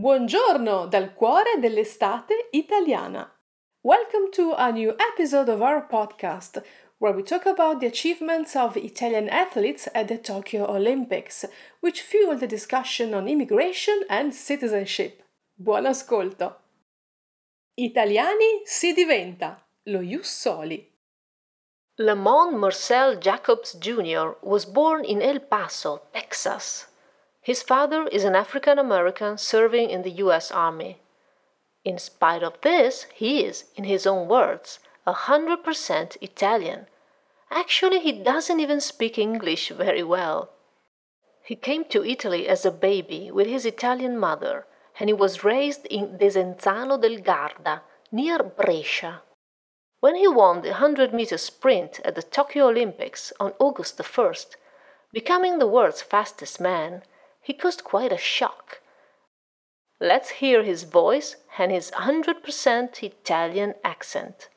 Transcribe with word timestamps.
Buongiorno 0.00 0.86
dal 0.86 1.12
cuore 1.12 1.58
dell'estate 1.60 2.48
italiana. 2.52 3.30
Welcome 3.82 4.30
to 4.30 4.54
a 4.56 4.70
new 4.70 4.94
episode 4.96 5.50
of 5.50 5.60
our 5.60 5.86
podcast 5.86 6.62
where 6.96 7.12
we 7.12 7.22
talk 7.22 7.44
about 7.44 7.80
the 7.80 7.86
achievements 7.86 8.56
of 8.56 8.78
Italian 8.78 9.28
athletes 9.28 9.90
at 9.92 10.08
the 10.08 10.16
Tokyo 10.16 10.64
Olympics, 10.74 11.44
which 11.80 12.00
fueled 12.00 12.40
the 12.40 12.46
discussion 12.46 13.12
on 13.12 13.28
immigration 13.28 14.00
and 14.08 14.32
citizenship. 14.32 15.22
Buon 15.58 15.84
ascolto! 15.84 16.54
Italiani 17.76 18.62
si 18.64 18.94
diventa 18.94 19.62
lo 19.84 20.00
Ius 20.00 20.30
Soli. 20.30 20.90
Lamont 21.98 22.56
Marcel 22.56 23.18
Jacobs 23.18 23.74
Jr. 23.78 24.30
was 24.40 24.64
born 24.64 25.04
in 25.04 25.20
El 25.20 25.40
Paso, 25.40 26.08
Texas. 26.10 26.86
His 27.42 27.62
father 27.62 28.06
is 28.08 28.24
an 28.24 28.36
African 28.36 28.78
American 28.78 29.38
serving 29.38 29.88
in 29.88 30.02
the 30.02 30.10
US 30.24 30.50
Army. 30.50 31.00
In 31.84 31.96
spite 31.96 32.42
of 32.42 32.60
this, 32.60 33.06
he 33.14 33.44
is, 33.44 33.64
in 33.76 33.84
his 33.84 34.06
own 34.06 34.28
words, 34.28 34.78
a 35.06 35.14
100% 35.14 36.16
Italian. 36.20 36.86
Actually, 37.50 38.00
he 38.00 38.12
doesn't 38.12 38.60
even 38.60 38.80
speak 38.80 39.16
English 39.16 39.70
very 39.70 40.02
well. 40.02 40.50
He 41.42 41.56
came 41.56 41.84
to 41.86 42.04
Italy 42.04 42.46
as 42.46 42.66
a 42.66 42.70
baby 42.70 43.30
with 43.30 43.46
his 43.46 43.64
Italian 43.64 44.18
mother, 44.18 44.66
and 44.98 45.08
he 45.08 45.14
was 45.14 45.42
raised 45.42 45.86
in 45.86 46.18
Desenzano 46.18 47.00
del 47.00 47.18
Garda, 47.22 47.82
near 48.12 48.42
Brescia. 48.42 49.22
When 50.00 50.14
he 50.14 50.28
won 50.28 50.60
the 50.60 50.70
100 50.70 51.14
meter 51.14 51.38
sprint 51.38 52.00
at 52.04 52.14
the 52.14 52.22
Tokyo 52.22 52.68
Olympics 52.68 53.32
on 53.40 53.54
August 53.58 53.96
1st, 53.98 54.56
becoming 55.12 55.58
the 55.58 55.66
world's 55.66 56.02
fastest 56.02 56.60
man, 56.60 57.02
he 57.42 57.52
caused 57.54 57.84
quite 57.84 58.12
a 58.12 58.18
shock. 58.18 58.82
Let's 60.00 60.30
hear 60.40 60.62
his 60.62 60.84
voice 60.84 61.36
and 61.58 61.70
his 61.70 61.90
100% 61.90 63.02
Italian 63.02 63.74
accent. 63.84 64.48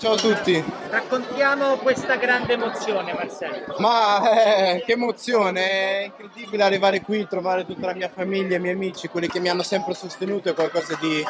Ciao 0.00 0.14
a 0.14 0.16
tutti. 0.16 0.64
Raccontiamo 0.88 1.76
questa 1.76 2.16
grande 2.16 2.54
emozione, 2.54 3.12
Marcello. 3.12 3.74
Ma 3.80 4.30
eh, 4.30 4.82
che 4.82 4.92
emozione, 4.92 5.60
è 5.68 6.02
incredibile 6.04 6.62
arrivare 6.62 7.02
qui, 7.02 7.28
trovare 7.28 7.66
tutta 7.66 7.84
la 7.84 7.94
mia 7.94 8.08
famiglia, 8.08 8.56
i 8.56 8.60
miei 8.60 8.72
amici, 8.72 9.08
quelli 9.08 9.28
che 9.28 9.40
mi 9.40 9.50
hanno 9.50 9.62
sempre 9.62 9.92
sostenuto, 9.92 10.48
è 10.48 10.54
qualcosa 10.54 10.96
di, 10.98 11.22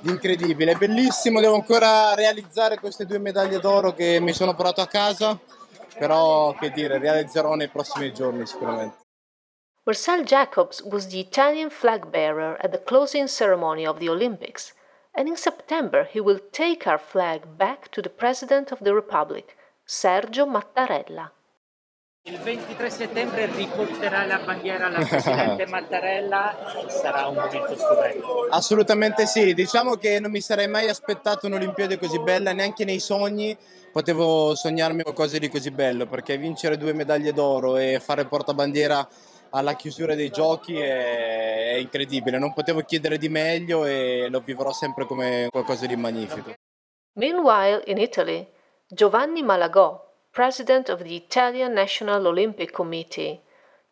di 0.00 0.10
incredibile. 0.10 0.72
È 0.72 0.76
bellissimo, 0.76 1.40
devo 1.40 1.54
ancora 1.54 2.12
realizzare 2.14 2.80
queste 2.80 3.06
due 3.06 3.20
medaglie 3.20 3.60
d'oro 3.60 3.94
che 3.94 4.18
mi 4.18 4.32
sono 4.32 4.52
portato 4.52 4.80
a 4.80 4.88
casa, 4.88 5.38
però 5.96 6.52
che 6.54 6.72
dire, 6.72 6.98
realizzerò 6.98 7.54
nei 7.54 7.68
prossimi 7.68 8.12
giorni 8.12 8.44
sicuramente. 8.46 9.06
Marcel 9.88 10.22
Jacobs 10.22 10.82
was 10.82 11.08
the 11.08 11.18
Italian 11.18 11.70
flag 11.70 12.12
bearer 12.12 12.58
at 12.62 12.72
the 12.72 12.78
closing 12.78 13.26
ceremony 13.26 13.86
of 13.86 14.00
the 14.00 14.10
Olympics, 14.10 14.74
and 15.14 15.26
in 15.26 15.34
September 15.34 16.04
he 16.04 16.20
will 16.20 16.40
take 16.52 16.86
our 16.86 16.98
flag 16.98 17.56
back 17.56 17.90
to 17.92 18.02
the 18.02 18.10
President 18.10 18.70
of 18.70 18.80
the 18.80 18.94
Republic, 18.94 19.56
Sergio 19.86 20.44
Mattarella. 20.44 21.32
Il 22.24 22.38
23 22.38 22.90
settembre 22.90 23.46
riporterà 23.46 24.26
la 24.26 24.38
bandiera 24.40 24.88
alla 24.88 25.02
Presidente 25.02 25.64
Mattarella 25.72 26.84
e 26.84 26.90
sarà 26.90 27.26
un 27.28 27.36
momento 27.36 27.74
stupendo. 27.74 28.46
Assolutamente 28.50 29.24
sì, 29.24 29.54
diciamo 29.54 29.94
che 29.94 30.20
non 30.20 30.30
mi 30.30 30.42
sarei 30.42 30.68
mai 30.68 30.90
aspettato 30.90 31.46
un'Olimpiade 31.46 31.98
così 31.98 32.20
bella, 32.20 32.52
neanche 32.52 32.84
nei 32.84 33.00
sogni 33.00 33.56
potevo 33.90 34.54
sognarmi 34.54 35.02
qualcosa 35.02 35.38
di 35.38 35.48
così 35.48 35.70
bello, 35.70 36.04
perché 36.04 36.36
vincere 36.36 36.76
due 36.76 36.92
medaglie 36.92 37.32
d'oro 37.32 37.78
e 37.78 37.98
fare 38.04 38.26
portabandiera 38.26 39.08
alla 39.50 39.74
chiusura 39.74 40.14
dei 40.14 40.30
giochi 40.30 40.78
è, 40.78 41.72
è 41.72 41.76
incredibile, 41.76 42.38
non 42.38 42.52
potevo 42.52 42.80
chiedere 42.82 43.18
di 43.18 43.28
meglio 43.28 43.84
e 43.84 44.28
lo 44.30 44.40
vivrò 44.40 44.72
sempre 44.72 45.06
come 45.06 45.48
qualcosa 45.50 45.86
di 45.86 45.96
magnifico. 45.96 46.54
Meanwhile, 47.14 47.82
in 47.86 47.98
Italy, 47.98 48.46
Giovanni 48.86 49.42
Malagò, 49.42 50.00
president 50.30 50.88
of 50.88 51.02
the 51.02 51.14
Italian 51.14 51.72
National 51.72 52.26
Olympic 52.26 52.70
Committee, 52.70 53.42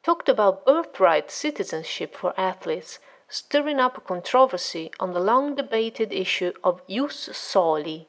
talked 0.03 0.29
about 0.29 0.65
birthright 0.65 1.31
citizenship 1.31 2.15
for 2.15 2.33
athletes, 2.37 3.01
stirring 3.29 3.81
up 3.81 4.05
controversy 4.05 4.91
on 5.01 5.13
the 5.13 5.19
long 5.19 5.57
debated 5.57 6.13
issue 6.13 6.53
of 6.63 6.81
ius 6.89 7.31
soli. 7.33 8.07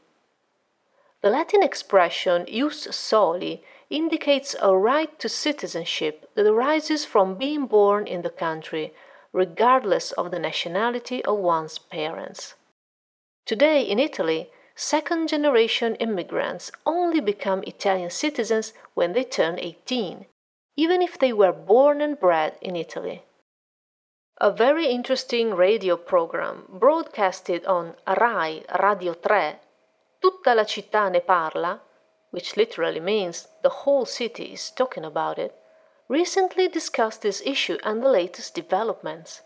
The 1.21 1.29
Latin 1.29 1.63
expression 1.63 2.45
ius 2.45 2.87
soli 2.91 3.63
indicates 3.89 4.55
a 4.61 4.75
right 4.75 5.17
to 5.19 5.29
citizenship 5.29 6.29
that 6.35 6.45
arises 6.45 7.05
from 7.05 7.35
being 7.35 7.65
born 7.65 8.05
in 8.05 8.21
the 8.21 8.29
country, 8.29 8.93
regardless 9.31 10.11
of 10.13 10.31
the 10.31 10.39
nationality 10.39 11.23
of 11.25 11.37
one's 11.37 11.77
parents. 11.77 12.55
Today 13.45 13.81
in 13.81 13.99
Italy, 13.99 14.49
second 14.75 15.29
generation 15.29 15.95
immigrants 15.95 16.71
only 16.85 17.21
become 17.21 17.63
Italian 17.65 18.09
citizens 18.09 18.73
when 18.93 19.13
they 19.13 19.23
turn 19.23 19.57
18, 19.59 20.25
even 20.75 21.01
if 21.01 21.17
they 21.17 21.31
were 21.31 21.53
born 21.53 22.01
and 22.01 22.19
bred 22.19 22.57
in 22.61 22.75
Italy. 22.75 23.23
A 24.39 24.51
very 24.51 24.87
interesting 24.87 25.55
radio 25.55 25.97
program 25.97 26.65
broadcasted 26.69 27.65
on 27.65 27.95
Rai 28.05 28.63
Radio 28.79 29.13
3, 29.13 29.55
Tutta 30.19 30.53
la 30.53 30.63
città 30.63 31.09
ne 31.09 31.21
parla, 31.21 31.81
which 32.37 32.55
literally 32.55 32.99
means 32.99 33.47
the 33.63 33.81
whole 33.81 34.05
city 34.05 34.53
is 34.53 34.69
talking 34.69 35.03
about 35.03 35.39
it, 35.39 35.55
recently 36.07 36.67
discussed 36.67 37.23
this 37.23 37.41
issue 37.43 37.79
and 37.83 38.03
the 38.03 38.11
latest 38.11 38.53
developments. 38.53 39.41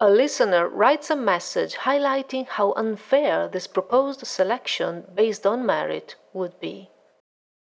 A 0.00 0.10
listener 0.10 0.68
writes 0.68 1.10
a 1.10 1.14
message 1.14 1.76
highlighting 1.76 2.48
how 2.48 2.72
unfair 2.72 3.46
this 3.46 3.68
proposed 3.68 4.26
selection 4.26 5.04
based 5.14 5.46
on 5.46 5.64
merit 5.64 6.16
would 6.32 6.58
be. 6.58 6.88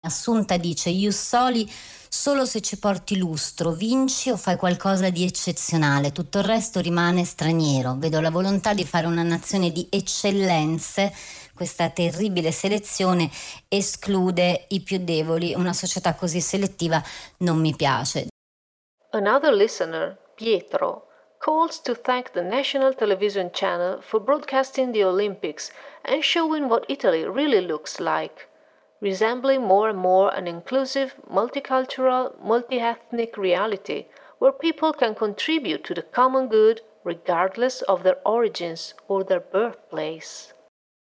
Assunta 0.04 0.56
dice 0.56 0.90
Ius 0.90 1.16
Soli 1.16 1.68
solo 2.08 2.44
se 2.44 2.60
ci 2.60 2.76
porti 2.78 3.16
lustro, 3.16 3.72
vinci 3.72 4.30
o 4.30 4.36
fai 4.36 4.56
qualcosa 4.56 5.10
di 5.10 5.24
eccezionale, 5.24 6.12
tutto 6.12 6.38
il 6.38 6.44
resto 6.44 6.80
rimane 6.80 7.24
straniero. 7.24 7.96
Vedo 7.98 8.20
la 8.20 8.30
volontà 8.30 8.74
di 8.74 8.84
fare 8.84 9.06
una 9.06 9.22
nazione 9.22 9.70
di 9.70 9.86
eccellenze, 9.90 11.12
questa 11.54 11.90
terribile 11.90 12.50
selezione 12.52 13.30
esclude 13.68 14.66
i 14.68 14.80
più 14.82 14.98
deboli, 14.98 15.54
una 15.54 15.72
società 15.72 16.14
così 16.14 16.40
selettiva 16.40 17.02
non 17.38 17.58
mi 17.58 17.74
piace. 17.74 18.28
Another 19.10 19.52
listener, 19.52 20.18
Pietro, 20.34 21.06
calls 21.38 21.80
to 21.82 21.94
thank 21.94 22.30
the 22.30 22.42
national 22.42 22.94
television 22.94 23.50
channel 23.52 24.00
for 24.00 24.20
broadcasting 24.20 24.92
the 24.92 25.04
Olympics 25.04 25.70
and 26.02 26.22
showing 26.22 26.68
what 26.68 26.84
Italy 26.88 27.24
really 27.24 27.64
looks 27.64 27.98
like. 27.98 28.50
resembling 29.02 29.60
more 29.62 29.90
and 29.90 29.98
more 29.98 30.32
an 30.32 30.46
inclusive, 30.46 31.16
multicultural, 31.28 32.40
multi 32.40 32.78
ethnic 32.78 33.36
reality 33.36 34.06
where 34.38 34.52
people 34.52 34.92
can 34.92 35.14
contribute 35.14 35.82
to 35.84 35.92
the 35.92 36.02
common 36.02 36.46
good 36.46 36.80
regardless 37.04 37.82
of 37.82 38.04
their 38.04 38.16
origins 38.24 38.94
or 39.08 39.24
their 39.24 39.40
birthplace. 39.40 40.52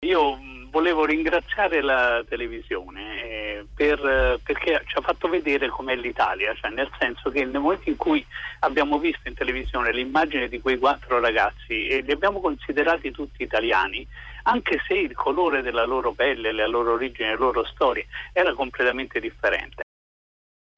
Io 0.07 0.37
mm, 0.37 0.71
volevo 0.71 1.05
ringraziare 1.05 1.81
la 1.83 2.23
televisione 2.29 3.23
eh, 3.25 3.67
per, 3.75 4.39
perché 4.45 4.85
ci 4.87 4.97
ha 4.97 5.01
fatto 5.01 5.29
vedere 5.29 5.69
com'è 5.69 5.97
l'Italia, 5.97 6.55
cioè 6.55 6.71
nel 6.71 6.89
senso 7.01 7.31
che 7.31 7.45
nel 7.45 7.61
momento 7.61 7.89
in 7.89 7.97
cui 7.97 8.25
abbiamo 8.61 9.01
visto 9.01 9.27
in 9.27 9.35
televisione 9.35 9.93
l'immagine 9.93 10.47
di 10.47 10.61
quei 10.61 10.79
quattro 10.79 11.19
ragazzi 11.19 11.89
e 11.89 12.03
li 12.03 12.13
abbiamo 12.13 12.41
considerati 12.41 13.11
tutti 13.11 13.43
italiani, 13.43 14.07
anche 14.45 14.81
se 14.87 14.95
il 14.95 15.17
colore 15.17 15.63
della 15.63 15.85
loro 15.85 16.13
pelle, 16.13 16.53
la 16.53 16.69
loro 16.69 16.93
origine, 16.93 17.31
le 17.31 17.37
loro 17.37 17.65
storie 17.65 18.07
era 18.33 18.55
completamente 18.55 19.19
differente. 19.19 19.83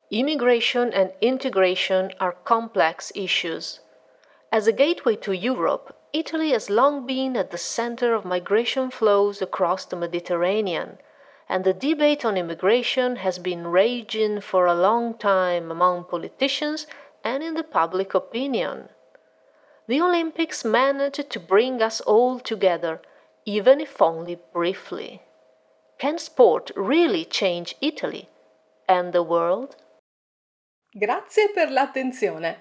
Immigration 0.09 0.91
and 0.94 1.12
integration 1.21 2.10
are 2.16 2.34
complex 2.42 3.12
issues. 3.15 3.83
As 4.48 4.66
a 4.66 4.72
gateway 4.72 5.18
to 5.18 5.33
Europe, 5.33 5.95
Italy 6.12 6.51
has 6.51 6.68
long 6.68 7.07
been 7.07 7.36
at 7.36 7.51
the 7.51 7.59
center 7.59 8.15
of 8.15 8.24
migration 8.24 8.91
flows 8.91 9.41
across 9.41 9.84
the 9.84 9.97
Mediterranean, 9.97 10.98
and 11.48 11.65
the 11.65 11.72
debate 11.72 12.24
on 12.24 12.36
immigration 12.36 13.16
has 13.16 13.39
been 13.39 13.66
raging 13.66 14.41
for 14.41 14.66
a 14.66 14.74
long 14.74 15.15
time 15.15 15.71
among 15.71 16.04
politicians 16.04 16.86
and 17.22 17.42
in 17.42 17.54
the 17.54 17.62
public 17.62 18.15
opinion. 18.15 18.89
The 19.86 20.01
Olympics 20.01 20.65
managed 20.65 21.30
to 21.30 21.41
bring 21.41 21.83
us 21.83 22.01
all 22.01 22.41
together 22.41 23.03
even 23.45 23.80
if 23.80 24.01
only 24.01 24.39
briefly. 24.53 25.22
Can 25.98 26.18
sport 26.18 26.71
really 26.77 27.24
change 27.24 27.74
Italy 27.80 28.28
and 28.89 29.12
the 29.12 29.22
world? 29.22 29.77
Grazie 30.98 31.48
per 31.54 31.66
l'attenzione. 31.71 32.57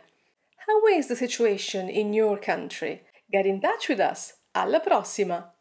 How 0.67 0.87
is 0.87 1.07
the 1.07 1.15
situation 1.15 1.89
in 1.89 2.13
your 2.13 2.37
country? 2.37 3.03
Get 3.31 3.45
in 3.45 3.61
touch 3.61 3.89
with 3.89 3.99
us. 3.99 4.33
Alla 4.53 4.79
prossima! 4.79 5.53